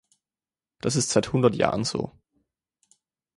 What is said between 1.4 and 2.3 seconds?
Jahren so.